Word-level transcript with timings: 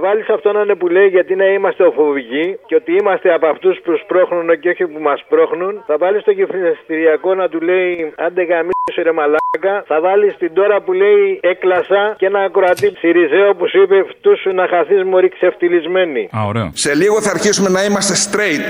Θα 0.00 0.08
βάλεις 0.08 0.28
αυτό 0.28 0.52
να 0.52 0.60
είναι 0.60 0.74
που 0.74 0.88
λέει 0.88 1.08
γιατί 1.16 1.34
να 1.34 1.46
είμαστε 1.54 1.82
οφοβικοί 1.90 2.46
και 2.66 2.74
ότι 2.74 2.92
είμαστε 3.00 3.28
από 3.34 3.46
αυτούς 3.46 3.80
που 3.84 3.92
σπρώχνουν 4.02 4.48
και 4.60 4.68
όχι 4.68 4.84
που 4.86 5.00
μας 5.08 5.18
σπρώχνουν. 5.24 5.82
Θα 5.86 5.96
βάλεις 5.98 6.22
το 6.22 6.30
γεφυριστηριακό 6.30 7.34
να 7.34 7.48
του 7.48 7.60
λέει 7.60 8.12
άντε 8.16 8.42
γαμίσου 8.50 9.02
ρε 9.02 9.12
μαλάκα. 9.12 9.74
Θα 9.86 10.00
βάλεις 10.00 10.36
την 10.36 10.52
τώρα 10.54 10.80
που 10.84 10.92
λέει 10.92 11.40
έκλασα 11.42 12.14
και 12.18 12.26
ένα 12.26 12.40
ακροατή 12.40 12.88
Σιριζέο 12.98 13.54
που 13.54 13.68
σου 13.68 13.82
είπε 13.82 14.04
φτού 14.10 14.38
σου 14.38 14.50
να 14.54 14.64
χαθείς 14.72 15.02
μωρή 15.04 15.28
ξεφτυλισμένη. 15.28 16.28
Α, 16.36 16.38
ωραίο. 16.46 16.70
Σε 16.72 16.94
λίγο 16.94 17.20
θα 17.20 17.30
αρχίσουμε 17.30 17.68
να 17.68 17.84
είμαστε 17.84 18.14
straight. 18.26 18.64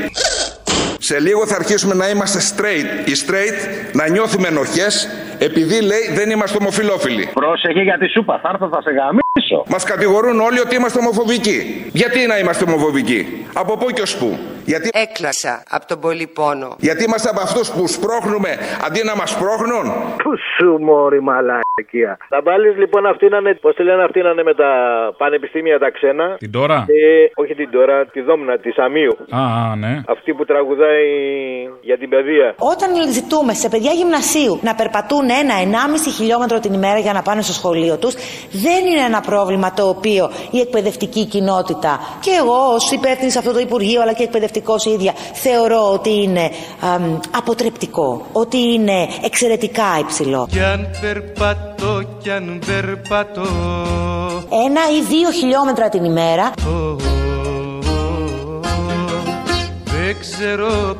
Σε 1.08 1.20
λίγο 1.20 1.46
θα 1.46 1.56
αρχίσουμε 1.60 1.94
να 1.94 2.06
είμαστε 2.12 2.38
straight. 2.50 2.88
Οι 3.10 3.14
straight 3.22 3.58
να 3.92 4.08
νιώθουμε 4.08 4.48
ενοχές 4.48 4.92
επειδή 5.48 5.76
λέει 5.90 6.04
δεν 6.18 6.30
είμαστε 6.30 6.56
ομοφιλόφιλοι. 6.60 7.24
Πρόσεχε 7.32 7.82
για 7.88 7.98
τη 7.98 8.08
σούπα, 8.14 8.38
θα 8.42 8.48
έρθω 8.52 8.68
θα 8.74 8.80
σε 8.82 8.90
γαμίσω. 9.50 9.64
Μας 9.68 9.84
κατηγορούν 9.84 10.40
όλοι 10.40 10.60
ότι 10.60 10.74
είμαστε 10.74 10.98
ομοφοβικοί. 10.98 11.86
Γιατί 11.92 12.26
να 12.26 12.38
είμαστε 12.38 12.64
ομοφοβικοί, 12.68 13.46
από 13.52 13.76
πού 13.76 13.90
και 13.90 14.02
ως 14.02 14.16
πού; 14.16 14.38
Γιατί, 14.64 14.88
Έκλασα 14.92 15.62
από 15.70 15.86
τον 15.86 16.00
πολύ 16.00 16.26
πόνο. 16.26 16.76
γιατί 16.78 17.04
είμαστε 17.04 17.28
από 17.28 17.40
αυτούς 17.40 17.70
που 17.70 17.88
σπρώχνουμε 17.88 18.58
αντί 18.86 19.04
να 19.04 19.16
μας 19.16 19.30
σπρώχνουν; 19.30 19.84
Πού 20.22 20.30
σου 20.56 20.78
μόρι 20.80 21.20
μαλακία. 21.80 22.18
Θα 22.28 22.40
βάλεις 22.42 22.76
λοιπόν 22.76 23.06
αυτή 23.06 23.28
να 23.28 23.36
είναι, 23.36 23.54
πώς 23.54 23.74
τη 23.74 23.82
λένε 23.82 24.02
αυτή 24.04 24.20
να 24.22 24.30
είναι 24.30 24.42
με 24.42 24.54
τα 24.54 24.70
πανεπιστήμια 25.16 25.78
τα 25.78 25.90
ξένα. 25.90 26.36
Την 26.38 26.50
τώρα; 26.50 26.78
Ε, 26.86 27.30
όχι 27.34 27.54
την 27.54 27.70
τώρα, 27.70 28.06
τη 28.06 28.20
δόμνα 28.20 28.58
τη 28.58 28.70
Αμίου. 28.76 29.14
Α, 29.30 29.40
α, 29.40 29.76
ναι. 29.76 30.02
Αυτή 30.06 30.34
που 30.34 30.44
τραγουδάει 30.44 31.06
για 31.80 31.98
την 31.98 32.08
παιδεία. 32.08 32.54
Όταν 32.72 32.90
ζητούμε 33.12 33.52
σε 33.54 33.68
παιδιά 33.68 33.92
γυμνασίου 33.92 34.58
να 34.62 34.74
περπατούν 34.74 35.24
ένα-ενάμιση 35.42 36.10
χιλιόμετρο 36.10 36.58
την 36.60 36.72
ημέρα 36.72 36.98
για 36.98 37.12
να 37.12 37.22
πάνε 37.22 37.42
στο 37.42 37.52
σχολείο 37.52 37.96
τους, 37.98 38.14
δεν 38.64 38.80
είναι 38.90 39.04
ένα 39.10 39.20
πρόβλημα 39.20 39.72
το 39.72 39.88
οποίο 39.88 40.30
η 40.50 40.58
εκπαιδευτική 40.60 41.24
κοινότητα 41.26 41.92
και 42.20 42.30
εγώ 42.40 42.58
ως 42.74 42.90
υπεύθυνη 42.92 43.30
σε 43.30 43.38
αυτό 43.38 43.52
το 43.52 43.58
Υπουργείο 43.58 44.00
αλλά 44.02 44.12
και 44.12 44.22
εκπαιδευτικός 44.22 44.84
ίδια 44.84 45.12
θεωρώ 45.44 45.92
ότι 45.92 46.22
είναι 46.22 46.50
αμ, 46.80 47.18
αποτρεπτικό, 47.36 48.26
ότι 48.32 48.58
είναι 48.74 48.98
εξαιρετικά 49.24 49.88
υψηλό. 50.00 50.48
Κι 50.50 50.60
αν 50.60 50.88
περπατώ, 51.80 52.02
κι 52.22 52.30
αν 52.30 52.60
περπατώ. 52.66 53.46
Ένα 54.66 54.80
ή 54.98 55.02
δύο 55.08 55.30
χιλιόμετρα 55.30 55.88
την 55.88 56.04
ημέρα. 56.04 56.52
Δεν 59.84 60.16
ξέρω 60.20 60.96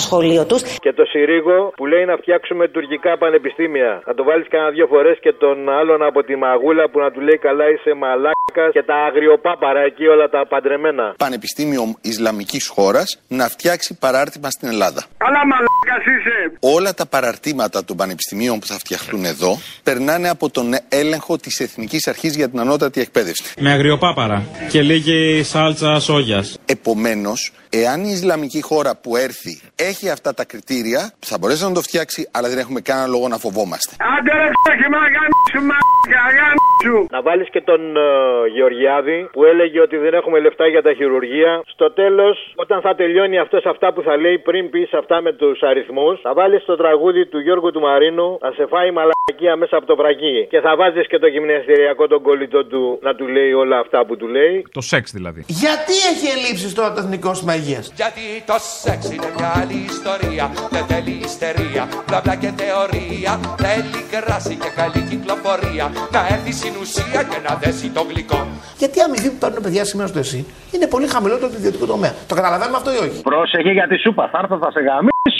στο 0.00 0.08
σχολείο 0.08 0.44
τους 0.50 0.62
Και 0.86 0.92
το 0.92 1.04
Συρίγο 1.12 1.58
που 1.78 1.86
λέει 1.92 2.04
να 2.04 2.16
φτιάξουμε 2.16 2.68
τουρκικά 2.68 3.18
πανεπιστήμια. 3.18 3.90
Θα 4.04 4.14
το 4.14 4.22
βάλεις 4.28 4.46
κανένα 4.52 4.70
δύο 4.70 4.86
φορές 4.86 5.16
και 5.24 5.32
τον 5.32 5.56
άλλον 5.78 6.02
από 6.02 6.20
τη 6.28 6.34
μαγούλα 6.36 6.84
που 6.90 6.98
να 7.04 7.10
του 7.10 7.20
λέει 7.20 7.38
καλά 7.48 7.64
είσαι 7.72 7.92
μαλάκα 8.02 8.64
και 8.76 8.82
τα 8.90 8.96
αγριοπάπαρα 9.08 9.80
εκεί 9.90 10.06
όλα 10.14 10.28
τα 10.28 10.40
παντρεμένα. 10.52 11.14
Πανεπιστήμιο 11.26 11.82
Ισλαμικής 12.00 12.64
χώρας 12.74 13.08
να 13.28 13.44
φτιάξει 13.54 13.90
παράρτημα 14.04 14.50
στην 14.50 14.68
Ελλάδα. 14.68 15.00
Καλά 15.24 15.42
μαλάκα 15.50 15.96
είσαι. 16.12 16.36
Όλα 16.76 16.94
τα 16.94 17.06
παραρτήματα 17.06 17.84
των 17.84 17.96
πανεπιστημίων 17.96 18.58
που 18.58 18.66
θα 18.66 18.78
φτιαχτούν 18.82 19.24
εδώ 19.24 19.52
περνάνε 19.82 20.28
από 20.28 20.50
τον 20.50 20.66
έλεγχο 20.88 21.36
της 21.36 21.60
Εθνικής 21.60 22.06
Αρχής 22.08 22.36
για 22.36 22.48
την 22.50 22.58
Ανώτατη 22.60 23.00
Εκπαίδευση. 23.00 23.42
Με 23.58 23.70
αγριοπάπαρα 23.72 24.42
και 24.70 24.82
λίγη 24.82 25.42
σάλτσα 25.42 26.00
σόγιας. 26.00 26.58
Επομένως, 26.66 27.52
εάν 27.70 28.04
η 28.04 28.10
Ισλαμική 28.10 28.62
χώρα 28.62 28.92
που 29.02 29.16
έρθει 29.16 29.60
έχει 29.76 30.10
αυτά 30.10 30.34
τα 30.34 30.44
κριτήρια, 30.44 31.12
θα 31.18 31.38
μπορέσει 31.38 31.62
να 31.64 31.72
το 31.72 31.80
φτιάξει, 31.80 32.28
αλλά 32.30 32.48
δεν 32.48 32.58
έχουμε 32.58 32.80
κανένα 32.80 33.06
λόγο 33.06 33.28
να 33.28 33.38
φοβόμαστε. 33.44 33.92
Άντε 34.14 34.32
ρε 34.40 34.48
ξέχει 34.62 34.88
μα 34.94 35.02
γαμίσου 35.14 35.62
μαλάκα 35.70 36.24
γαμίσου. 36.38 36.98
Να 37.10 37.22
βάλεις 37.22 37.48
και 37.54 37.60
τον 37.70 37.80
ε, 37.96 38.08
Γεωργιάδη 38.54 39.18
που 39.32 39.44
έλεγε 39.44 39.80
ότι 39.80 39.96
δεν 39.96 40.14
έχουμε 40.14 40.38
λεφτά 40.40 40.66
για 40.66 40.82
τα 40.82 40.92
χειρουργία. 40.98 41.62
Στο 41.74 41.92
τέλος, 41.92 42.36
όταν 42.54 42.80
θα 42.80 42.94
τελειώνει 42.94 43.38
αυτός 43.38 43.62
αυτά 43.72 43.92
που 43.92 44.02
θα 44.02 44.16
λέει 44.16 44.38
πριν 44.38 44.70
πεις 44.70 44.92
αυτά 44.92 45.20
με 45.20 45.32
τους 45.32 45.62
αριθμούς, 45.70 46.20
θα 46.20 46.32
βάλεις 46.34 46.64
το 46.64 46.76
τραγούδι 46.76 47.26
του 47.26 47.40
Γιώργου 47.40 47.70
του 47.70 47.80
Μαρίνου, 47.80 48.38
θα 48.40 48.52
σε 48.52 48.64
φάει 48.72 48.90
μαλακία 48.98 49.56
μέσα 49.56 49.76
από 49.76 49.86
το 49.86 49.96
βρακί. 49.96 50.36
Και 50.52 50.60
θα 50.60 50.76
βάζεις 50.76 51.06
και 51.06 51.18
το 51.18 51.26
γυμναστηριακό 51.26 52.06
τον 52.06 52.22
κολλητό 52.22 52.60
του 52.66 52.98
να 53.02 53.14
του 53.14 53.26
λέει 53.28 53.52
όλα 53.52 53.78
αυτά 53.78 53.98
που 54.06 54.16
του 54.16 54.26
λέει. 54.36 54.66
Το 54.72 54.80
σεξ 54.80 55.04
δηλαδή. 55.12 55.44
Γιατί 55.46 55.94
έχει 56.12 56.26
ελλείψεις 56.36 56.74
τώρα 56.74 56.92
το 56.92 57.00
Εθνικό 57.00 57.28
Σύστημα 57.34 57.54
Υγείας. 57.60 57.92
Γιατί 58.00 58.24
το 58.50 58.56
σεξ 58.82 59.00
είναι 59.14 59.30
μια 59.36 59.50
άλλη 59.60 59.78
ιστορία 59.94 60.44
Δεν 60.74 60.84
θέλει 60.90 61.14
ιστερία, 61.28 61.82
μπλα 62.06 62.20
μπλα 62.22 62.34
και 62.42 62.50
θεωρία 62.60 63.32
Θέλει 63.64 64.00
κράση 64.14 64.54
και 64.62 64.70
καλή 64.80 65.00
κυκλοφορία 65.10 65.86
Να 66.14 66.20
έρθει 66.34 66.52
στην 66.60 66.74
ουσία 66.80 67.20
και 67.30 67.38
να 67.46 67.52
δέσει 67.62 67.88
το 67.96 68.02
γλυκό 68.10 68.40
Γιατί 68.80 68.98
η 68.98 69.02
αμοιβή 69.02 69.28
που 69.32 69.38
παίρνουν 69.42 69.62
παιδιά 69.62 69.84
σήμερα 69.90 70.08
στο 70.08 70.18
ΕΣΥ 70.18 70.40
είναι 70.74 70.86
πολύ 70.94 71.06
χαμηλότερο 71.14 71.46
από 71.46 71.54
το 71.54 71.60
ιδιωτικό 71.62 71.86
τομέα. 71.92 72.12
Το 72.30 72.34
καταλαβαίνουμε 72.34 72.76
αυτό 72.80 72.90
ή 72.96 72.98
όχι; 73.06 73.16
Πρόσεχε 73.22 73.70
για 73.78 73.86
τη 73.90 73.96
σούπα, 74.04 74.28
θα 74.32 74.38
έρθω 74.42 74.58
θα 74.58 74.70
σε 74.70 74.80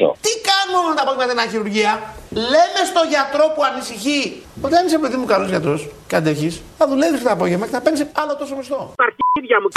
γαμίσω. 0.01 0.17
Τι 0.21 0.33
κάνουμε 0.49 0.79
όλα 0.87 0.95
τα 0.95 1.03
απόγευμα 1.03 1.43
την 1.43 1.51
χειρουργία; 1.51 1.93
Λέμε 2.31 2.81
στο 2.93 3.03
γιατρό 3.13 3.45
που 3.55 3.63
ανησυχεί. 3.71 4.43
Όταν 4.67 4.87
είσαι 4.87 4.99
παιδί 4.99 5.17
μου 5.17 5.27
καλός 5.33 5.49
γιατρός 5.49 5.89
και 6.07 6.17
αντέχεις, 6.17 6.63
θα 6.79 6.89
δουλεύεις 6.89 7.23
το 7.23 7.31
απόγευμα 7.31 7.65
και 7.67 7.73
θα 7.73 7.81
παίρνεις 7.81 8.07
άλλο 8.13 8.37
τόσο 8.37 8.57
μισθό. 8.57 8.95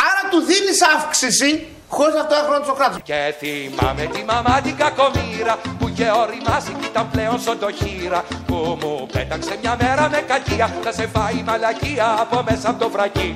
Άρα 0.10 0.22
του 0.32 0.40
δίνεις 0.50 0.80
αύξηση 0.96 1.68
χωρίς 1.88 2.16
αυτό 2.16 2.34
να 2.36 2.42
χρόνο 2.48 2.66
το 2.66 2.74
κράτο. 2.74 2.98
Και 3.10 3.20
θυμάμαι 3.40 4.06
τη 4.14 4.24
μαμά 4.24 4.62
την 4.62 4.76
κακομήρα 4.78 5.56
Που 5.80 5.88
είχε 5.88 6.08
οριμάσει 6.22 6.72
κι 6.80 6.86
ήταν 6.92 7.10
πλέον 7.12 7.40
σοντοχύρα 7.40 8.24
Που 8.48 8.78
μου 8.82 9.08
πέταξε 9.14 9.58
μια 9.62 9.78
μέρα 9.82 10.10
με 10.10 10.24
κακία 10.28 10.68
Να 10.86 10.92
σε 10.92 11.08
φάει 11.14 11.38
η 11.38 11.44
μαλακία 11.46 12.16
από 12.20 12.44
μέσα 12.50 12.70
από 12.70 12.80
το 12.84 12.90
βρακί 12.90 13.36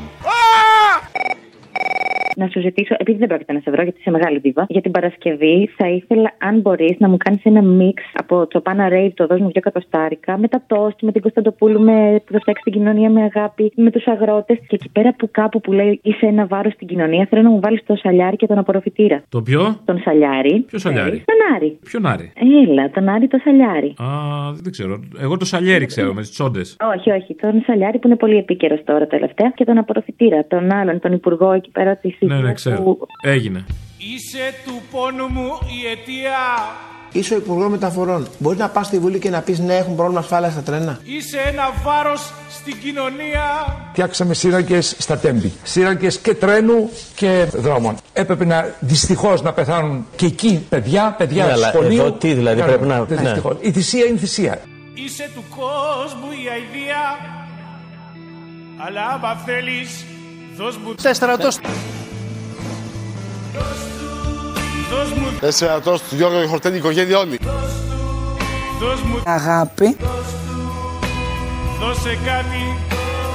Να 2.40 2.48
σου 2.48 2.60
ζητήσω, 2.60 2.96
επειδή 2.98 3.18
δεν 3.18 3.28
πρόκειται 3.28 3.54
να 3.54 3.60
σε 3.60 3.72
βρω 3.72 3.84
γιατί 3.84 4.00
είσαι 4.00 4.12
μεγάλη 4.12 4.40
δίβα, 4.40 4.66
για 4.70 4.82
την 4.82 4.92
Παρασκευή 4.92 5.70
θα 5.78 5.88
ήθελα, 5.90 6.32
αν 6.38 6.60
μπορείς, 6.60 6.96
να 7.00 7.08
μου 7.10 7.18
κάνεις 7.18 7.44
ένα 7.44 7.62
μίξ 7.62 8.04
από 8.14 8.48
Τσοπάνα 8.48 8.90
Ρέιβ, 8.90 9.14
το 9.14 9.26
δώσ' 9.28 9.40
μου 9.40 9.52
δύο 9.52 9.62
κατοστάρικα, 9.62 10.38
με 10.38 10.48
τα 10.48 10.64
τόστ, 10.68 11.02
με 11.02 11.12
την 11.12 11.22
Κωνσταντοπούλου 11.22 11.82
με, 11.82 12.22
που 12.26 12.32
θα 12.34 12.40
φτιάξει 12.40 12.64
την 12.64 12.74
κοινωνία 12.74 13.10
με 13.10 13.22
αγάπη, 13.22 13.72
με 13.76 13.92
τους 13.92 14.08
αγρότες. 14.08 14.58
Και 14.68 14.76
εκεί 14.76 14.90
πέρα 14.90 15.14
που 15.18 15.30
κάπου 15.32 15.62
που 15.62 15.72
λέει 15.72 16.00
είσαι 16.04 16.26
ένα 16.26 16.46
βάρος 16.46 16.74
στην 16.74 16.88
κοινωνία, 16.88 17.28
θέλω 17.30 17.42
να 17.42 17.50
μου 17.50 17.60
βάλεις 17.60 17.84
το 17.86 17.96
σαλιάρι 17.96 18.36
και 18.36 18.48
τον 18.48 18.58
απορροφητήρα. 18.58 19.24
Το 19.30 19.42
ποιο; 19.42 19.80
Τον 19.86 20.00
σαλιάρι. 20.00 20.60
Ποιο 20.60 20.80
σαλιάρι; 20.80 21.24
Τον 21.26 21.56
Άρη. 21.56 21.80
Ποιον 21.84 22.06
Άρη; 22.06 22.32
Έλα, 22.64 22.90
τον 22.90 23.10
Άρη 23.10 23.28
το 23.28 23.38
σαλιάρι. 23.44 23.88
Α, 23.88 24.08
δεν 24.64 24.72
ξέρω. 24.72 25.00
Εγώ 25.22 25.38
το 25.38 25.46
σαλιέρι 25.46 25.86
ξέρω 25.86 26.14
με 26.14 26.22
τις 26.22 26.32
τσόντες. 26.32 26.76
Όχι, 26.96 27.12
όχι. 27.12 27.36
Τον 27.36 27.64
Σαλιάρη 27.66 27.98
που 28.00 28.08
είναι 28.08 28.16
πολύ 28.16 28.38
επίκαιρος 28.38 28.84
τώρα 28.84 29.08
τελευταία 29.08 29.50
και 29.56 29.66
τον 29.66 29.78
απορροφητήρα. 29.78 30.46
Τον 30.48 30.74
άλλον, 30.74 31.00
τον 31.00 31.12
υπουργό 31.12 31.52
εκεί 31.52 31.70
πέρα 31.72 31.96
της 31.96 32.18
Ναι, 32.28 32.36
ναι, 32.36 32.54
ξέρω. 32.54 32.98
Έγινε. 33.24 33.66
Είσαι 33.98 34.54
του 34.66 34.82
πόνου 34.92 35.28
μου 35.28 35.48
η 35.66 35.88
αιτία 35.92 36.38
Είσαι 37.12 37.34
ο 37.34 37.38
Υπουργός 37.38 37.70
Μεταφορών. 37.70 38.28
Μπορείς 38.38 38.60
να 38.60 38.70
πας 38.70 38.86
στη 38.88 39.00
Βουλή 39.00 39.20
και 39.20 39.30
να 39.30 39.42
πεις 39.42 39.60
ναι, 39.60 39.76
έχουν 39.76 39.96
πρόβλημα 39.96 40.20
ασφάλεια 40.20 40.50
στα 40.50 40.62
τρένα. 40.62 41.00
Είσαι 41.04 41.38
ένα 41.48 41.64
βάρος 41.84 42.32
στην 42.50 42.80
κοινωνία 42.82 43.44
Φτιάξαμε 43.92 44.34
σύραγγες 44.34 44.96
στα 45.00 45.18
τέμπη. 45.18 45.54
Σύραγγες 45.64 46.18
και 46.20 46.34
τρένου 46.34 46.90
και 47.16 47.48
δρόμων. 47.54 47.96
Έπρεπε 48.14 48.46
να 48.46 48.74
δυστυχώς 48.80 49.42
να 49.42 49.54
πεθάνουν 49.54 50.06
και 50.16 50.26
εκεί 50.26 50.66
παιδιά, 50.70 51.16
παιδιά 51.18 51.46
Ναι, 51.46 51.52
αλλά 51.52 51.68
σχολείου. 51.68 52.02
εδώ 52.02 52.12
τι 52.12 52.34
δηλαδή, 52.34 52.60
Κάνουν. 52.60 52.76
πρέπει 52.76 52.90
να- 52.92 53.04
Δεν 53.04 53.18
ναι. 53.18 53.24
δυστυχώς. 53.24 53.56
Η 53.60 53.72
θυσία 53.72 54.06
είναι 54.06 54.18
θυσία. 54.18 54.62
Είσαι 54.94 55.30
του 55.36 55.44
κόσμου 55.50 56.32
η 56.32 56.48
αηδία 56.52 57.02
Αλλά 58.86 59.02
άμα 59.14 59.36
θέλεις 59.46 60.06
Δώσ' 60.58 60.78
μου 60.78 60.94
Τέσσερα 61.02 61.38
τόστ. 61.38 61.60
Δώσ' 64.92 65.12
μου 65.12 65.38
Τέσσερα 65.40 65.82
τόστ, 65.82 66.04
Γιώργο 66.10 66.42
και 66.42 66.48
χορτένη 66.48 66.78
οικογένεια 66.78 67.18
όλοι. 67.18 67.40
Δώσ' 68.80 69.02
μου 69.02 69.22
Αγάπη. 69.26 69.98
Δώσε 71.80 72.18
κάτι 72.26 72.78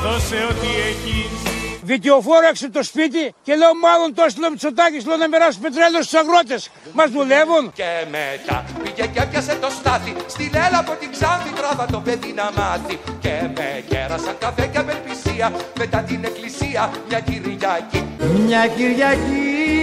Δώσε 0.03 0.47
ό,τι 0.51 0.67
έχεις 0.67 1.43
Δικαιοφόρο 1.85 2.47
έξω 2.49 2.71
το 2.71 2.83
σπίτι 2.83 3.35
και 3.43 3.55
λέω 3.55 3.75
μάλλον 3.87 4.15
το 4.15 4.23
έστειλε 4.27 4.47
ο 4.47 4.51
Μητσοτάκης, 4.51 5.07
λέω 5.07 5.17
να 5.17 5.29
περάσει 5.29 5.59
πετρέλαιο 5.59 6.03
στους 6.03 6.19
αγρότες. 6.21 6.71
Μας 6.93 7.11
δουλεύουν. 7.11 7.65
Και 7.81 7.91
μετά 8.17 8.65
πήγε 8.83 9.07
και 9.13 9.21
έπιασε 9.25 9.55
το 9.61 9.71
στάθι 9.79 10.13
Στη 10.27 10.51
λέλα 10.55 10.79
από 10.85 10.93
την 11.01 11.11
Ξάνθη 11.15 11.51
τράβα 11.59 11.87
το 11.87 12.01
παιδί 12.07 12.33
να 12.41 12.47
μάθει 12.57 12.99
Και 13.21 13.35
με 13.57 13.69
κέρασαν 13.89 14.37
καφέ 14.39 14.67
και 14.73 14.79
απελπισία 14.79 15.53
Μετά 15.79 15.99
την 16.09 16.25
εκκλησία 16.25 16.91
μια 17.09 17.21
Κυριακή 17.21 18.01
Μια 18.47 18.67
Κυριακή, 18.77 19.82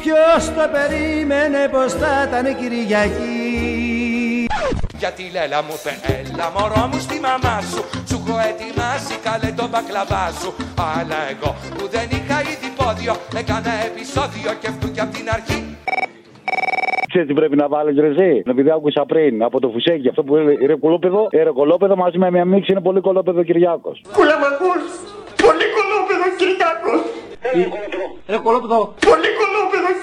ποιος 0.00 0.42
το 0.56 0.64
περίμενε 0.74 1.62
πως 1.74 1.92
θα 2.00 2.12
ήταν 2.28 2.46
Κυριακή; 2.60 4.46
Γιατί 5.02 5.22
η 5.22 5.30
Λέλα 5.34 5.60
μου 5.66 5.74
είπε 5.78 5.92
έλα 6.14 6.46
μωρό 6.56 6.82
μου 6.90 6.98
στη 7.06 7.16
μαμά 7.26 7.56
σου 7.70 7.80
Σου 8.08 8.16
έχω 8.20 8.36
ετοιμάσει 8.50 9.14
καλέ 9.26 9.50
το 9.60 9.66
μπακλαβά 9.70 10.24
σου 10.40 10.50
Αλλά 10.98 11.18
εγώ 11.32 11.50
που 11.76 11.84
δεν 11.94 12.06
είχα 12.16 12.38
ήδη 12.52 12.68
πόδιο 12.80 13.12
Έκανα 13.40 13.72
επεισόδιο 13.88 14.50
και 14.60 14.68
αυτού 14.72 14.86
και 14.94 15.00
απ' 15.04 15.12
την 15.16 15.26
αρχή 15.36 15.60
Ξέρεις 17.10 17.28
τι 17.28 17.34
πρέπει 17.40 17.56
να 17.56 17.68
βάλεις 17.68 17.96
ρε 18.04 18.10
εσύ. 18.14 18.42
Επειδή 18.52 18.70
άκουσα 18.70 19.02
πριν 19.12 19.42
από 19.42 19.60
το 19.60 19.68
φουσέκι 19.68 20.08
αυτό 20.08 20.22
που 20.22 20.36
είναι 20.36 20.66
ρε 20.66 20.76
κολόπεδο, 20.76 21.26
ε, 21.30 21.42
ρε 21.42 21.50
κολόπεδο 21.50 21.96
μαζί 21.96 22.18
με 22.18 22.30
μια 22.30 22.44
μίξη 22.44 22.72
είναι 22.72 22.80
πολύ 22.80 23.00
κολόπεδο 23.00 23.42
Κυριάκος. 23.42 24.02
Κούλα 24.16 24.36
μ' 24.40 24.46
ακούς. 24.52 24.82
Πολύ 25.46 25.66
κολόπεδο 25.76 26.26
Κυριάκος. 26.38 27.00
Ρε 28.32 28.38
κολόπεδο. 28.46 28.94
Πολύ 29.10 29.28
κολόπεδο 29.38 29.43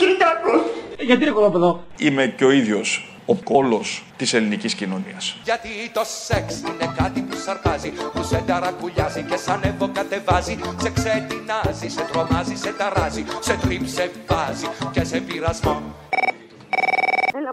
Κυριάκος. 0.02 0.62
Γιατί 1.00 1.24
ρε 1.24 1.32
κολόπεδο. 1.32 1.84
Είμαι 1.98 2.34
και 2.38 2.46
ο 2.46 2.52
ίδιος 2.52 3.06
ο 3.26 3.36
κόλος 3.36 4.04
της 4.18 4.34
ελληνικής 4.34 4.74
κοινωνίας. 4.74 5.38
Γιατί 5.44 5.70
το 5.94 6.02
σεξ 6.26 6.60
είναι 6.60 6.94
κάτι 6.98 7.20
που 7.22 7.36
σαρπάζει 7.46 7.92
Που 8.14 8.24
σε 8.24 8.44
ταρακουλιάζει 8.48 9.22
και 9.30 9.38
σαν 9.38 9.60
εύω 9.64 9.90
κατεβάζει 9.94 10.58
Σε 10.82 10.90
ξετινάζει, 10.90 11.88
σε 11.96 12.04
τρομάζει, 12.12 12.56
σε 12.56 12.72
ταράζει 12.78 13.24
Σε 13.40 13.54
τρίψε 13.62 14.12
βάζει 14.28 14.68
και 14.92 15.04
σε 15.04 15.20
πειρασμό 15.20 15.82
Έλα, 16.10 16.31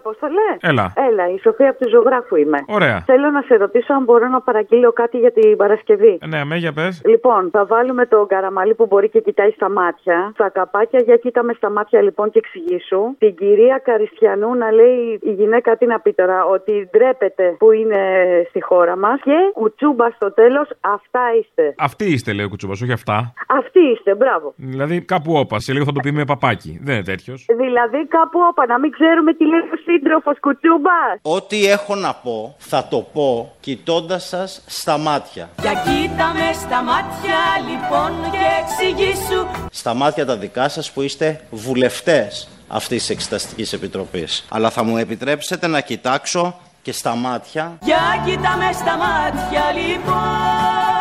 Απόστολε. 0.01 0.49
Έλα. 0.61 0.93
Έλα, 1.09 1.25
η 1.35 1.39
Σοφία 1.45 1.71
από 1.71 1.79
του 1.85 1.89
ζωγράφου 1.95 2.37
είμαι. 2.37 2.59
Ωραία. 2.69 3.03
Θέλω 3.07 3.31
να 3.31 3.41
σε 3.49 3.55
ρωτήσω 3.57 3.93
αν 3.95 4.03
μπορώ 4.05 4.29
να 4.29 4.41
παραγγείλω 4.41 4.93
κάτι 4.93 5.17
για 5.19 5.33
την 5.33 5.57
Παρασκευή. 5.57 6.19
Ε, 6.23 6.27
Ναι, 6.27 6.45
με 6.45 6.57
για 6.57 6.73
πες. 6.73 7.03
Λοιπόν, 7.05 7.49
θα 7.53 7.65
βάλουμε 7.65 8.07
τον 8.07 8.27
καραμαλί 8.27 8.75
που 8.75 8.87
μπορεί 8.87 9.09
και 9.09 9.21
κοιτάει 9.21 9.51
στα 9.51 9.69
μάτια. 9.71 10.31
Στα 10.35 10.49
καπάκια 10.49 11.01
για 11.05 11.17
κοίτα 11.17 11.43
με 11.43 11.53
στα 11.53 11.71
μάτια 11.71 12.03
λοιπόν 12.03 12.31
και 12.31 12.39
εξηγήσου. 12.45 13.01
Την 13.19 13.35
κυρία 13.37 13.81
Καριστιανού 13.85 14.55
να 14.55 14.71
λέει 14.73 15.19
η 15.23 15.33
γυναίκα 15.33 15.77
τι 15.77 15.87
να 15.87 16.01
πει 16.01 16.13
τώρα, 16.13 16.45
ότι 16.45 16.89
ντρέπεται 16.91 17.55
που 17.59 17.73
είναι 17.73 18.01
στη 18.49 18.61
χώρα 18.63 18.97
μας. 18.97 19.21
Και 19.25 19.37
ουτσούμπα 19.63 20.11
στο 20.11 20.33
τέλος, 20.33 20.69
αυτά 20.81 21.21
είστε. 21.41 21.75
Αυτή 21.79 22.05
είστε, 22.05 22.33
λέει 22.33 22.45
ο 22.45 22.49
Κουτσούμπας, 22.49 22.81
όχι 22.83 22.93
αυτά. 22.93 23.33
Αυτή 23.49 23.81
είστε, 23.81 24.15
μπράβο. 24.15 24.53
Δηλαδή 24.57 25.01
κάπου 25.01 25.33
όπα, 25.35 25.59
σε 25.59 25.73
λίγο 25.73 25.85
θα 25.85 25.93
το 25.93 26.01
πει 26.01 26.13
με 26.13 26.25
παπάκι. 26.25 26.81
Δεν 26.83 26.95
είναι 26.95 27.05
τέτοιος. 27.05 27.47
Δηλαδή 27.57 28.07
κάπου 28.07 28.39
όπα, 28.51 28.67
να 28.67 28.79
μην 28.79 28.91
ξέρουμε 28.91 29.33
τι 29.35 29.45
λέει 29.47 29.59
ο 29.59 29.69
σύντροφος 29.89 30.37
κουτσούμπας. 30.41 31.15
Ό,τι 31.23 31.67
έχω 31.67 31.95
να 31.95 32.15
πω, 32.15 32.55
θα 32.59 32.87
το 32.91 33.01
πω 33.13 33.55
κοιτώντας 33.61 34.25
σας 34.29 34.63
στα 34.67 34.99
μάτια. 34.99 35.49
Για 35.61 35.73
κοίτα 35.73 36.33
με 36.33 36.53
στα 36.53 36.83
μάτια 36.83 37.39
λοιπόν 37.69 38.31
και 38.31 38.39
εξηγήσου 38.63 39.47
Στα 39.71 39.95
μάτια 39.95 40.27
τα 40.27 40.37
δικά 40.37 40.69
σας 40.69 40.93
που 40.93 41.03
είστε 41.03 41.41
βουλευτές 41.51 42.49
αυτής 42.69 42.99
της 42.99 43.11
Εξεταστικής 43.11 43.73
Επιτροπής. 43.73 44.47
Αλλά 44.49 44.71
θα 44.71 44.83
μου 44.83 44.97
επιτρέψετε 44.97 45.67
να 45.67 45.81
κοιτάξω 45.81 46.61
και 46.83 46.93
στα 46.93 47.15
μάτια 47.15 47.79
Για 47.83 48.23
κοίτα 48.25 48.57
με 48.57 48.73
στα 48.73 48.97
μάτια 48.97 49.63
λοιπόν 49.73 50.99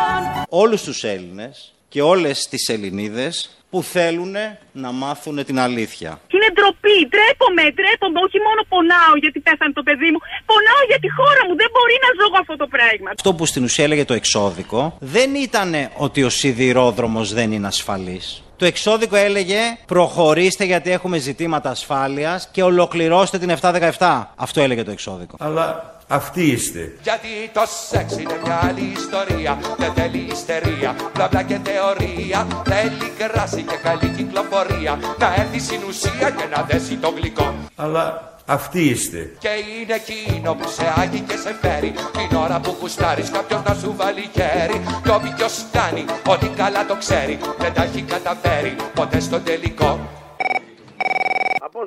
όλους 0.49 0.83
τους 0.83 1.03
Έλληνες 1.03 1.73
και 1.89 2.01
όλες 2.01 2.47
τις 2.49 2.69
Ελληνίδες 2.69 3.57
που 3.69 3.83
θέλουν 3.83 4.35
να 4.71 4.91
μάθουν 4.91 5.45
την 5.45 5.59
αλήθεια. 5.59 6.19
Είναι 6.33 6.49
ντροπή. 6.53 6.97
Τρέπομαι, 7.13 7.63
τρέπομαι. 7.79 8.19
Όχι 8.25 8.39
μόνο 8.47 8.61
πονάω 8.69 9.13
γιατί 9.23 9.39
πέθανε 9.39 9.73
το 9.73 9.83
παιδί 9.83 10.09
μου. 10.13 10.19
Πονάω 10.51 10.81
για 10.87 10.99
τη 10.99 11.09
χώρα 11.17 11.41
μου. 11.47 11.55
Δεν 11.61 11.69
μπορεί 11.73 11.95
να 12.05 12.09
ζω 12.17 12.23
εγώ 12.29 12.37
αυτό 12.43 12.55
το 12.55 12.67
πράγμα. 12.75 13.09
Αυτό 13.17 13.33
που 13.33 13.45
στην 13.45 13.63
ουσία 13.63 13.83
έλεγε 13.83 14.05
το 14.05 14.13
εξώδικο 14.13 14.97
δεν 14.99 15.35
ήταν 15.35 15.71
ότι 15.97 16.23
ο 16.23 16.29
σιδηρόδρομος 16.29 17.33
δεν 17.33 17.51
είναι 17.51 17.67
ασφαλής. 17.67 18.41
Το 18.57 18.65
εξώδικο 18.65 19.15
έλεγε 19.15 19.59
προχωρήστε 19.85 20.63
γιατί 20.65 20.91
έχουμε 20.91 21.17
ζητήματα 21.17 21.69
ασφάλειας 21.69 22.49
και 22.51 22.63
ολοκληρώστε 22.63 23.37
την 23.37 23.49
717. 23.61 24.23
Αυτό 24.35 24.61
έλεγε 24.61 24.83
το 24.83 24.91
εξώδικο. 24.91 25.35
Αλλά 25.39 25.96
αυτοί 26.07 26.44
είστε. 26.44 26.92
Γιατί 27.01 27.27
το 27.54 27.62
σεξ 27.89 28.18
είναι 28.18 28.39
μια 28.44 28.59
άλλη 28.63 28.94
ιστορία 28.98 29.59
Δεν 29.77 29.94
θέλει 29.94 30.18
ιστερία, 30.31 30.95
μπλα 31.13 31.27
μπλα 31.27 31.44
και 31.44 31.59
θεωρία. 31.63 32.48
Θέλει 32.65 33.12
κράση 33.18 33.62
και 33.62 33.77
καλή 33.83 34.09
κυκλοφορία. 34.18 35.00
Να 35.18 35.33
έρθει 35.36 35.59
στην 35.59 35.80
ουσία 35.88 36.30
και 36.30 36.45
να 36.56 36.63
δέσει 36.63 36.95
το 36.95 37.13
γλυκό. 37.18 37.56
Αλλά 37.75 38.36
αυτοί 38.45 38.81
είστε. 38.81 39.31
Και 39.39 39.50
είναι 39.80 39.94
εκείνο 39.94 40.54
που 40.54 40.69
σε 40.69 40.94
άγει 40.95 41.19
και 41.19 41.38
σε 41.38 41.56
φέρει. 41.62 41.94
Την 42.18 42.38
ώρα 42.38 42.59
που 42.59 42.75
γουστάρεις 42.80 43.30
κάποιος 43.30 43.62
να 43.63 43.74
σου 43.74 43.94
βάλει 43.98 44.30
χέρι. 44.33 44.81
Κι 45.04 45.09
όποιος 45.09 45.65
κάνει 45.71 46.06
ότι 46.27 46.48
καλά 46.48 46.86
το 46.86 46.95
ξέρει. 46.95 47.39
Δεν 47.57 47.74
τα 47.74 47.83
έχει 47.83 48.01
καταφέρει 48.01 48.75
ποτέ 48.94 49.19
στο 49.19 49.39
τελικό 49.39 50.16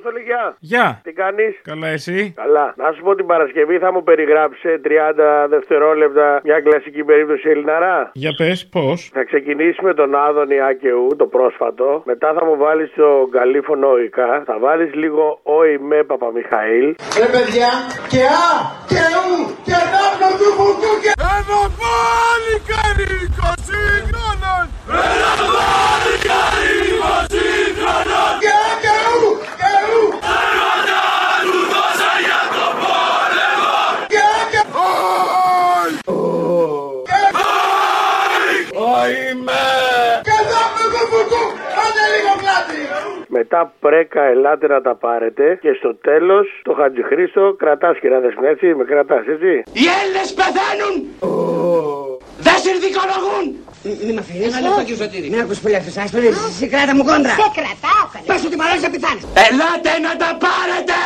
Απόστολη, 0.01 0.23
γεια. 0.31 0.45
Γεια. 0.73 1.01
Τι 1.05 1.13
κάνεις; 1.13 1.53
Καλά, 1.71 1.89
εσύ; 1.97 2.19
Καλά. 2.43 2.67
Να 2.77 2.93
σου 2.93 3.03
πω 3.03 3.15
την 3.15 3.27
Παρασκευή 3.27 3.79
θα 3.79 3.93
μου 3.93 4.03
περιγράψει 4.03 4.61
σε 4.61 4.81
30 4.85 5.47
δευτερόλεπτα 5.49 6.41
μια 6.45 6.61
κλασική 6.61 7.03
περίπτωση 7.05 7.49
Ελληναρά. 7.49 8.11
Για 8.13 8.33
πες, 8.37 8.69
πώς; 8.75 9.11
Θα 9.13 9.25
ξεκινήσει 9.25 9.85
με 9.85 9.95
τον 9.95 10.15
Άδωνη 10.15 10.61
Άκεου, 10.61 11.07
το 11.17 11.27
πρόσφατο. 11.27 12.03
Μετά 12.05 12.29
θα 12.37 12.45
μου 12.45 12.57
βάλεις 12.57 12.91
το 12.97 13.29
καλήφωνο 13.31 13.89
οικά. 14.05 14.43
Θα 14.47 14.59
βάλεις 14.59 14.95
λίγο 14.95 15.41
όι 15.43 15.79
με 15.79 16.03
Παπαμιχαήλ. 16.03 16.87
Ρε 17.21 17.29
παιδιά, 17.35 17.71
και 18.13 18.23
α, 18.47 18.51
και 18.91 19.03
ου, 19.25 19.31
και 19.67 19.79
δάπνο 19.93 20.29
του 20.39 20.49
κουκού 20.59 20.93
και... 21.03 21.13
Ένα 21.37 21.61
πάλι 21.81 22.55
καρύκο 22.71 23.49
σύγχρονος! 23.69 24.65
Ένα 25.09 25.33
πάλι 25.57 26.15
καρύκο 26.29 27.13
σύγχρονος! 27.33 28.33
Και 28.43 28.53
α, 28.67 28.71
και 28.85 28.95
ου, 29.09 29.23
και 29.61 29.73
ου! 29.91 30.03
Έρωτα 30.39 31.03
του 31.45 31.55
δώσα 31.73 32.13
για 32.27 32.41
το 32.55 32.65
πόλεμο! 32.81 33.77
Και 34.13 34.21
α, 34.37 34.41
και 34.53 34.63
Οϊμέ! 38.87 39.69
Και 40.27 40.37
δάπνο 40.51 40.85
του 40.93 41.03
κουκού, 41.11 41.43
άντε 41.83 42.05
λίγο 42.13 42.33
πλάτη! 42.41 42.81
Μετά 43.37 43.61
πρέκα 43.81 44.23
ελάτε 44.23 44.67
να 44.75 44.81
τα 44.87 44.95
πάρετε. 45.05 45.45
Και 45.63 45.73
στο 45.81 45.91
τέλος 46.09 46.47
το 46.67 46.73
Χατζηχρήστο 46.79 47.43
κρατάς 47.63 47.95
κυριάδε 48.01 48.31
μου 48.39 48.47
έτσι. 48.53 48.67
Με 48.79 48.85
κρατάς 48.91 49.25
έτσι. 49.35 49.53
Οι 49.81 49.85
Έλληνες 49.99 50.29
πεθαίνουν! 50.39 50.95
Δεν 52.47 52.57
συνδικολογούν! 52.65 53.45
Μη 54.07 54.13
με 54.17 54.21
αφήνεις. 54.25 54.47
Ένα 54.47 54.61
λεπτό, 54.65 54.83
κύριε 54.87 55.01
Σωτήρη. 55.03 55.29
Μην 55.33 55.41
ακούς 55.45 55.59
πολύ 55.65 55.77
αυτούς, 55.81 55.97
ας 56.03 56.11
παιδί. 56.15 56.31
Σε 56.61 56.67
κράτα 56.73 56.93
μου 56.97 57.05
κόντρα. 57.11 57.35
Σε 57.43 57.49
κρατάω, 57.59 58.05
καλέ. 58.13 58.27
Πες 58.31 58.41
ότι 58.49 58.57
μαλώνεις 58.61 58.83
να 58.87 58.91
πεθάνεις. 58.95 59.23
Ελάτε 59.47 59.93
να 60.07 60.13
τα 60.23 60.31
πάρετε! 60.45 60.99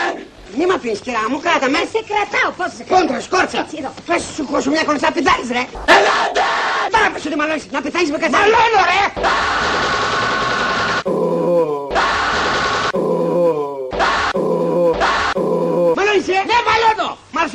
Μη 0.57 0.65
με 0.69 0.75
αφήνεις, 0.79 1.01
κυρά 1.05 1.25
μου, 1.31 1.39
κράτα 1.45 1.67
με. 1.75 1.81
Σε 1.95 2.01
κρατάω, 2.11 2.51
πώς 2.59 2.69
σε 2.77 2.83
κρατάω. 2.83 2.97
Κόντρα, 2.99 3.19
σκόρτσα. 3.27 3.59
Έτσι, 3.63 3.75
εδώ. 3.81 3.91
Πες 4.09 4.23
σου 4.35 4.43
χώσου 4.51 4.71
μια 4.75 4.85
κόντρα, 4.87 5.03
να 5.09 5.13
πεθάνεις, 5.17 5.49
ρε. 5.57 5.65
Ελάτε! 5.97 6.47
Τώρα 6.93 7.07
πες 7.13 7.23
ότι 7.29 7.37
μαλώνεις, 7.41 7.65
να 7.77 7.81
πεθάνεις 7.85 8.09
με 8.15 8.19
καθένα. 8.23 8.39
Μαλώνω, 8.41 8.81
ρε! 8.93 9.03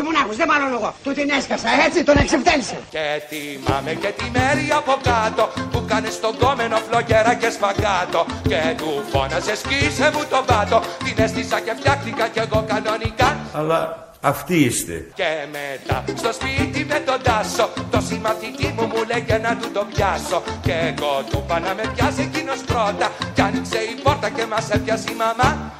Μαλώνω. 0.03 0.07
Μ' 0.07 0.07
άρεσε 0.07 0.07
μονάχος, 0.07 0.35
δεν 0.35 0.47
μαλώνω 0.51 0.75
εγώ. 0.79 0.91
Του 1.03 1.11
την 1.13 1.29
έσκασα, 1.37 1.69
έτσι, 1.85 1.99
τον 2.03 2.17
εξεπτέλισε. 2.23 2.77
Και 2.95 3.05
θυμάμαι 3.29 3.93
και 4.01 4.11
τη 4.17 4.25
μέρη 4.35 4.65
από 4.79 4.93
κάτω 5.09 5.43
Που 5.71 5.85
κάνεις 5.87 6.13
στον 6.13 6.37
κόμενο 6.37 6.77
φλογέρα 6.87 7.33
και 7.41 7.49
σπαγκάτο 7.49 8.25
Και 8.47 8.61
του 8.77 8.89
φώναζες 9.11 9.59
σκίσε 9.59 10.11
μου 10.13 10.23
τον 10.29 10.43
πάτο 10.45 10.77
Την 11.05 11.23
έστησα 11.23 11.59
και 11.59 11.73
φτιάχτηκα 11.79 12.27
κι 12.27 12.39
εγώ 12.39 12.65
κανονικά 12.67 13.29
Αλλά 13.53 14.07
αυτοί 14.21 14.55
είστε. 14.55 15.11
Και 15.13 15.31
μετά 15.57 16.03
στο 16.15 16.31
σπίτι 16.33 16.85
με 16.85 16.99
τον 17.05 17.21
Τάσο 17.21 17.69
Το 17.91 18.01
συμμαθητή 18.01 18.67
μου 18.75 18.85
μου 18.91 19.03
λέγε 19.11 19.37
να 19.37 19.55
του 19.57 19.71
το 19.71 19.85
πιάσω 19.93 20.43
Και 20.61 20.71
εγώ 20.71 21.23
του 21.29 21.43
είπα 21.45 21.59
να 21.59 21.73
με 21.73 21.83
πιάσει 21.95 22.21
εκείνος 22.21 22.59
πρώτα 22.69 23.11
Κι 23.33 23.41
άνοιξε 23.41 23.77
η 23.77 24.01
πόρτα 24.03 24.29
και 24.29 24.45
μας 24.45 24.69
έπιασε 24.69 25.11
η 25.11 25.15
μαμά 25.15 25.71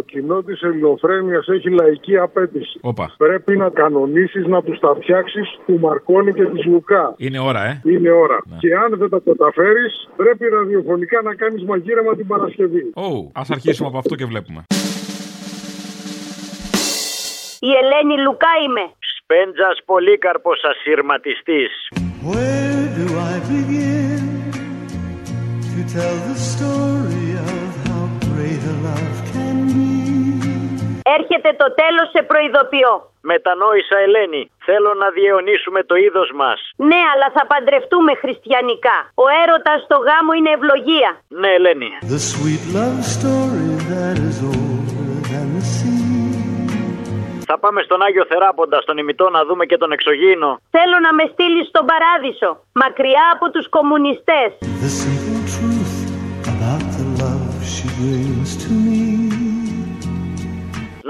Το 0.00 0.06
κοινό 0.06 0.42
της 0.42 0.62
ελληνοφρένειας 0.62 1.48
έχει 1.48 1.70
λαϊκή 1.70 2.16
απέτηση. 2.16 2.78
Όπα. 2.80 3.14
Πρέπει 3.16 3.56
να 3.56 3.68
κανονίσεις 3.68 4.46
να 4.46 4.62
τους 4.62 4.78
τα 4.78 4.94
φτιάξεις 5.00 5.58
του 5.66 5.78
Μαρκόνη 5.78 6.32
και 6.32 6.44
της 6.44 6.64
Λουκά. 6.64 7.14
Είναι 7.16 7.38
ώρα, 7.38 7.62
ε. 7.64 7.80
Είναι 7.84 8.10
ώρα. 8.10 8.38
Και 8.58 8.74
αν 8.74 8.98
δεν 8.98 9.08
τα 9.08 9.20
καταφέρεις, 9.24 10.08
πρέπει 10.16 10.48
ραδιοφωνικά 10.48 11.22
να 11.22 11.34
κάνεις 11.34 11.64
μαγείρεμα 11.64 12.16
την 12.16 12.26
Παρασκευή. 12.26 12.92
Ω, 12.94 13.30
ας 13.34 13.50
αρχίσουμε 13.50 13.88
από 13.88 13.98
αυτό 13.98 14.14
και 14.14 14.24
βλέπουμε. 14.24 14.60
Η 17.60 17.70
Ελένη 17.80 18.22
Λουκά 18.24 18.52
είμαι. 18.64 18.84
Σπέντζας 19.16 19.78
Πολύκαρπος 19.84 20.60
ασύρματιστής. 20.70 21.72
Where 22.28 22.86
do 22.98 23.06
I 23.32 23.34
begin 23.52 24.22
to 25.72 25.80
tell 25.94 26.16
the 26.28 26.36
story; 26.50 26.79
Έρχεται 31.16 31.50
το 31.60 31.66
τέλος 31.80 32.06
σε 32.14 32.20
προειδοποιώ. 32.30 32.92
Μετανόησα 33.32 33.96
Ελένη. 34.06 34.42
Θέλω 34.68 34.90
να 35.02 35.08
διαιωνίσουμε 35.16 35.80
το 35.90 35.94
είδος 36.04 36.30
μας. 36.40 36.58
Ναι, 36.90 37.00
αλλά 37.12 37.28
θα 37.36 37.42
παντρευτούμε 37.50 38.12
χριστιανικά. 38.22 38.96
Ο 39.24 39.26
έρωτας 39.42 39.78
στο 39.86 39.96
γάμο 40.06 40.32
είναι 40.38 40.52
ευλογία. 40.58 41.10
Ναι 41.40 41.50
Ελένη. 41.58 41.90
The 42.14 42.20
sweet 42.32 42.64
love 42.76 43.00
story 43.16 43.68
that 43.92 44.16
is 44.28 44.36
older 44.52 45.10
than 45.30 45.46
the 45.56 45.64
sea. 45.76 46.00
Θα 47.52 47.58
πάμε 47.58 47.82
στον 47.82 48.02
Άγιο 48.02 48.24
Θεράποντα, 48.28 48.80
στον 48.80 48.98
ημιτό 48.98 49.30
να 49.30 49.44
δούμε 49.44 49.64
και 49.66 49.76
τον 49.76 49.92
εξωγήινο. 49.92 50.60
Θέλω 50.70 50.96
να 51.06 51.14
με 51.14 51.24
στείλεις 51.32 51.66
στον 51.68 51.84
παράδεισο, 51.90 52.50
μακριά 52.72 53.24
από 53.34 53.50
τους 53.50 53.68
κομμουνιστές. 53.68 54.48
The 54.84 54.90
simple 55.02 55.42
truth 55.54 55.96
about 56.52 56.84
the 56.98 57.06
love 57.20 57.54
she 57.74 57.86
brings 57.96 58.30
to 58.30 58.38
me. 58.38 58.39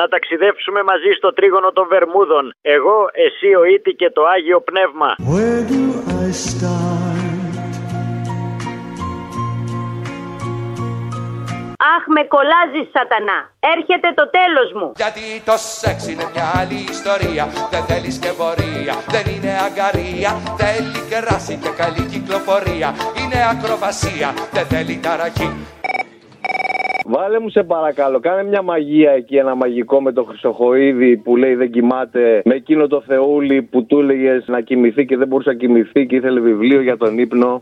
Να 0.00 0.09
ταξιδέψουμε 0.09 0.80
μαζί 0.90 1.11
στο 1.19 1.33
τρίγωνο 1.33 1.71
των 1.73 1.87
Βερμούδων. 1.92 2.45
Εγώ, 2.76 2.97
εσύ, 3.26 3.50
ο 3.61 3.64
Ήτη 3.75 3.92
και 4.00 4.11
το 4.16 4.23
Άγιο 4.35 4.61
Πνεύμα. 4.69 5.11
Where 5.33 5.62
do 5.73 5.83
I 6.25 6.28
start? 6.47 7.11
Αχ, 11.95 12.02
με 12.16 12.23
κολλάζεις 12.35 12.87
σατανά. 12.95 13.38
Έρχεται 13.75 14.09
το 14.21 14.25
τέλος 14.38 14.69
μου. 14.78 14.88
Γιατί 15.02 15.25
το 15.49 15.57
σεξ 15.80 15.99
είναι 16.11 16.26
μια 16.35 16.47
άλλη 16.61 16.78
ιστορία 16.97 17.45
Δεν 17.73 17.83
θέλεις 17.90 18.16
και 18.23 18.33
πορεία, 18.40 18.95
δεν 19.14 19.25
είναι 19.35 19.52
αγκαρία 19.66 20.30
Θέλει 20.61 21.00
κεράσι 21.11 21.54
και 21.62 21.71
καλή 21.80 22.02
κυκλοφορία 22.12 22.88
Είναι 23.21 23.40
ακροβασία, 23.52 24.28
δεν 24.57 24.66
θέλει 24.73 24.95
ταραχή 25.07 25.49
Βάλε 27.12 27.40
μου 27.40 27.49
σε 27.49 27.62
παρακαλώ, 27.62 28.21
κάνε 28.21 28.43
μια 28.43 28.62
μαγεία 28.62 29.11
εκεί, 29.11 29.37
ένα 29.37 29.55
μαγικό 29.55 30.02
με 30.02 30.12
το 30.12 30.25
Χρυσοχοίδη 30.25 31.17
που 31.17 31.37
λέει 31.37 31.55
δεν 31.55 31.71
κοιμάται. 31.71 32.43
Με 32.45 32.55
εκείνο 32.55 32.87
το 32.87 33.02
Θεούλη 33.07 33.62
που 33.62 33.85
του 33.85 33.99
έλεγες 33.99 34.45
να 34.47 34.61
κοιμηθεί 34.61 35.07
και 35.07 35.17
δεν 35.17 35.29
μπορούσε 35.29 35.49
να 35.49 35.57
κοιμηθεί 35.57 36.07
και 36.07 36.17
ήθελε 36.17 36.40
βιβλίο 36.40 36.81
για 36.81 36.97
τον 36.97 37.19
ύπνο. 37.19 37.61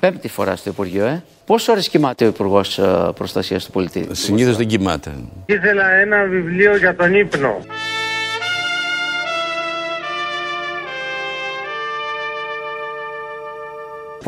Πέμπτη 0.00 0.28
φορά 0.28 0.56
στο 0.56 0.70
Υπουργείο, 0.70 1.04
ε. 1.04 1.22
Πόσες 1.46 1.68
ώρες 1.68 1.88
κοιμάται 1.88 2.24
ο 2.24 2.28
Υπουργός 2.28 2.80
Προστασίας 3.14 3.64
του 3.64 3.70
Πολιτή; 3.70 4.08
Συνήθως 4.10 4.56
δεν 4.56 4.66
κοιμάται. 4.66 5.10
Ήθελα 5.46 5.90
ένα 5.90 6.24
βιβλίο 6.24 6.76
για 6.76 6.96
τον 6.96 7.14
ύπνο. 7.14 7.58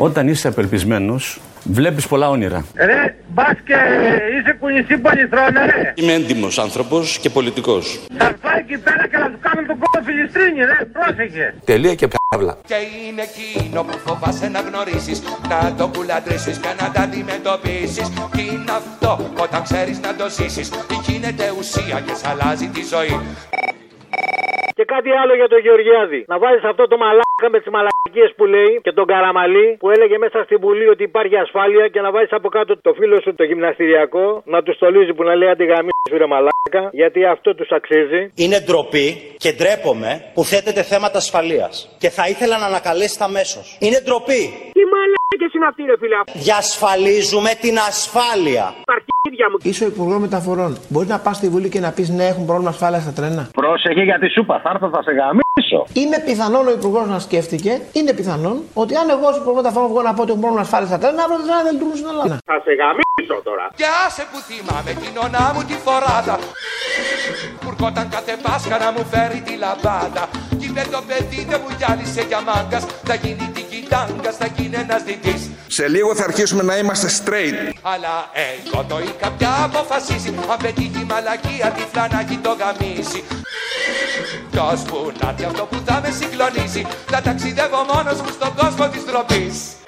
Όταν 0.01 0.27
είσαι 0.27 0.47
απελπισμένος, 0.47 1.39
βλέπεις 1.63 2.07
πολλά 2.07 2.29
όνειρα. 2.29 2.65
Ρε, 2.75 3.15
μπας 3.27 3.57
και 3.65 3.75
είσαι 4.39 4.57
κουνησί 4.59 4.97
πολυθρόνα, 4.97 5.65
ρε. 5.65 5.93
Είμαι 5.95 6.13
έντιμος 6.13 6.59
άνθρωπος 6.59 7.17
και 7.21 7.29
πολιτικός. 7.29 7.99
Θα 8.17 8.25
έρθω 8.25 8.49
εκεί 8.59 8.77
πέρα 8.77 9.07
και 9.07 9.17
να 9.17 9.31
του 9.31 9.39
κάνω 9.41 9.61
τον 9.67 9.77
κόλλο 9.81 10.05
φιλιστρίνη, 10.05 10.59
ρε. 10.65 10.85
Πρόσεχε. 10.97 11.53
Τελεία 11.65 11.95
και 11.95 12.07
παύλα. 12.29 12.57
Και 12.67 12.75
είναι 13.07 13.23
εκείνο 13.29 13.83
που 13.83 13.97
φοβάσαι 14.05 14.47
να 14.49 14.59
γνωρίσεις 14.59 15.23
Να 15.49 15.75
το 15.77 15.85
κουλαντρήσεις 15.97 16.57
και 16.57 16.71
να 16.81 16.91
τα 16.91 17.01
αντιμετωπίσεις 17.01 18.07
Και 18.35 18.41
είναι 18.41 18.71
αυτό 18.81 19.11
όταν 19.43 19.63
ξέρεις 19.63 19.99
να 20.05 20.11
το 20.15 20.25
ζήσεις 20.29 20.67
Γίνεται 21.07 21.45
ουσία 21.59 21.97
και 22.05 22.13
σ' 22.19 22.25
αλλάζει 22.31 22.67
τη 22.75 22.81
ζωή 22.93 23.15
Και 24.77 24.85
κάτι 24.93 25.09
άλλο 25.21 25.33
για 25.39 25.47
τον 25.53 25.59
Γεωργιάδη. 25.65 26.19
Να 26.31 26.37
βάλεις 26.43 26.63
αυτό 26.71 26.83
το 26.87 26.97
μαλάκα 27.03 27.28
με 27.53 27.57
τις 27.59 27.69
μαλακίες 27.75 28.31
που 28.37 28.45
λέει 28.45 28.71
και 28.85 28.91
τον 28.91 29.05
Καραμαλή 29.11 29.67
που 29.81 29.89
έλεγε 29.89 30.17
μέσα 30.17 30.43
στην 30.43 30.57
Βουλή 30.63 30.87
ότι 30.93 31.03
υπάρχει 31.03 31.35
ασφάλεια 31.45 31.87
και 31.93 32.01
να 32.01 32.11
βάλει 32.11 32.27
από 32.39 32.49
κάτω 32.49 32.81
το 32.81 32.91
φίλο 32.99 33.17
σου 33.23 33.35
το 33.35 33.43
γυμναστηριακό 33.43 34.25
να 34.53 34.63
του 34.63 34.73
στολίζει 34.73 35.13
που 35.13 35.23
να 35.23 35.35
λέει 35.35 35.49
αντιγαμί 35.49 35.89
σου 36.09 36.17
ρε 36.17 36.27
μαλάκα 36.33 36.83
γιατί 36.91 37.25
αυτό 37.25 37.55
τους 37.55 37.69
αξίζει. 37.77 38.21
Είναι 38.35 38.59
ντροπή 38.65 39.07
και 39.43 39.51
ντρέπομαι 39.51 40.11
που 40.33 40.43
θέτεται 40.43 40.81
θέματα 40.83 41.17
ασφαλείας. 41.17 41.95
Και 42.01 42.09
θα 42.09 42.27
ήθελα 42.27 42.55
να 42.57 42.65
ανακαλέσετε 42.65 43.23
αμέσω. 43.23 43.59
Είναι 43.79 43.99
ντροπή. 44.03 44.43
Τι 44.77 44.83
μαλάκες 44.93 45.51
είναι 45.55 45.67
αυτοί, 45.71 45.83
ρε 45.91 45.97
φίλε. 46.01 46.15
Διασφαλίζουμε 46.45 47.51
την 47.63 47.75
ασφάλεια. 47.89 48.65
Τα 49.39 49.45
αρχίδια 49.45 49.49
μου. 49.49 49.57
Είσαι 49.69 49.83
ο 49.83 49.87
Υπουργός 49.87 50.19
Μεταφορών. 50.25 50.71
Μπορεί 50.89 51.07
να 51.07 51.19
πας 51.19 51.35
στη 51.35 51.47
Βουλή 51.49 51.69
και 51.69 51.79
να 51.79 51.91
πεις 51.91 52.09
ναι, 52.09 52.25
έχουν 52.31 52.45
πρόβλημα 52.45 52.69
ασφάλεια 52.69 52.99
στα 52.99 53.11
τρένα. 53.17 53.43
Πρόσεχε 53.53 54.03
γιατί 54.09 54.29
σου 54.33 54.41
είπα, 54.41 54.59
θα 54.63 54.69
έρθω, 54.73 54.89
θα 54.95 55.01
σε 55.07 55.11
γαμίσω. 55.19 55.81
Είναι 56.01 56.17
πιθανόν 56.27 56.67
ο 56.67 56.71
Υπουργός 56.71 57.07
να 57.07 57.19
σκέφτηκε, 57.19 57.71
είναι 57.97 58.13
πιθανόν 58.19 58.55
ότι 58.73 58.93
αν 59.01 59.09
εγώ 59.09 59.25
ως 59.31 59.37
Υπουργός 59.41 59.61
Μεταφορών 59.61 59.89
βγω 59.91 60.01
να 60.01 60.13
πω 60.13 60.21
ότι 60.21 60.29
έχουν 60.31 60.41
πρόβλημα 60.43 60.63
ασφάλεια 60.67 60.87
στα 60.91 60.97
τρένα, 61.01 61.23
αύριο 61.23 61.37
τα 61.41 61.45
τρένα 61.47 61.61
δεν 61.65 61.73
λειτουργούν 61.75 61.97
στην 62.01 62.09
Ελλάδα. 62.13 62.35
Θα 62.49 62.55
σε 62.65 62.71
γαμίσω 62.79 63.37
τώρα. 63.49 63.65
Και 63.79 63.87
άσε 64.05 64.23
που 64.31 64.37
θυμάμαι 64.49 64.91
την 65.01 65.13
ονά 65.25 65.45
μου 65.53 65.61
τη 65.69 65.75
φοράδα 65.85 66.35
Κουρκόταν 67.63 68.07
κάθε 68.15 68.33
Πάσχα 68.43 68.77
να 68.83 68.89
μου 68.95 69.03
φέρει 69.11 69.39
τη 69.47 69.53
λαμπάδα 69.63 70.23
Κι 70.59 70.65
είπε 70.69 70.83
το 70.93 70.99
παιδί 71.07 71.41
δεν 71.49 71.59
μου 71.63 71.71
γυάλισε 71.77 72.21
για 72.29 72.39
μάγκας 72.47 72.83
Θα 73.07 73.15
γίνει 73.21 73.45
την 73.55 73.65
κοιτάγκας, 73.89 74.35
θα 74.37 74.47
γίνει 74.57 74.75
ένας 74.75 75.03
διτής 75.03 75.49
Σε 75.67 75.87
λίγο 75.87 76.15
θα 76.15 76.23
αρχίσουμε 76.23 76.63
να 76.63 76.77
είμαστε 76.77 77.07
straight. 77.19 77.73
Αλλά 77.81 78.29
εγώ 78.33 78.83
το 78.89 78.99
είχα 78.99 79.31
πια 79.31 79.63
αποφασίσει. 79.63 80.33
Αν 80.51 80.57
πετύχει 80.63 81.05
μαλακία 81.09 81.69
τη 81.75 81.83
φλανάκι 81.91 82.37
το 82.41 82.55
γαμίσει. 82.59 83.23
Κι 84.51 84.57
ώσπου 84.57 85.11
να 85.21 85.29
έρθει 85.29 85.43
αυτό 85.43 85.63
που 85.63 85.77
θα 85.85 86.01
με 86.03 86.09
συγκλονίσει. 86.19 86.85
Θα 87.05 87.21
ταξιδεύω 87.21 87.85
μόνος 87.93 88.21
μου 88.21 88.31
στον 88.37 88.55
κόσμο 88.55 88.87
της 88.89 89.05
τροπής 89.05 89.78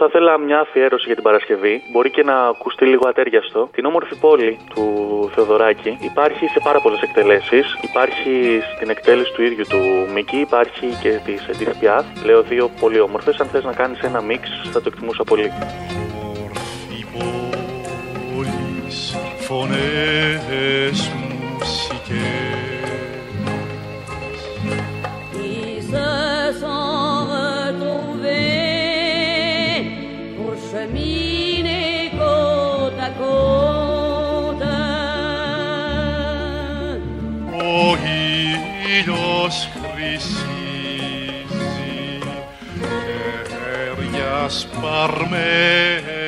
Θα 0.00 0.06
ήθελα 0.08 0.38
μια 0.38 0.60
αφιέρωση 0.60 1.04
για 1.06 1.14
την 1.14 1.24
Παρασκευή. 1.24 1.82
Μπορεί 1.92 2.10
και 2.10 2.22
να 2.22 2.36
ακουστεί 2.46 2.84
λίγο 2.86 3.08
ατέριαστο. 3.08 3.68
Την 3.72 3.84
όμορφη 3.84 4.14
πόλη 4.16 4.58
του 4.74 4.84
Θεοδωράκη 5.34 5.98
υπάρχει 6.00 6.46
σε 6.46 6.60
πάρα 6.64 6.80
πολλές 6.80 7.00
εκτελέσεις. 7.00 7.78
Υπάρχει 7.82 8.60
στην 8.74 8.90
εκτέλεση 8.90 9.32
του 9.32 9.42
ίδιου 9.42 9.64
του 9.68 10.12
Μίκη, 10.14 10.36
υπάρχει 10.36 10.86
και 11.02 11.20
της 11.24 11.48
Edith 11.52 11.84
Piaf. 11.84 12.04
Λέω 12.24 12.42
δύο 12.42 12.70
πολύ 12.80 13.00
όμορφες. 13.00 13.40
Αν 13.40 13.46
θες 13.46 13.64
να 13.64 13.72
κάνεις 13.72 14.00
ένα 14.00 14.20
μίξ, 14.20 14.48
θα 14.72 14.80
το 14.82 14.90
εκτιμούσα 14.92 15.24
πολύ. 15.24 15.52
πόλεις 18.34 19.16
φωνές 19.38 21.10
μουσικές 21.54 22.47
Army. 44.88 46.27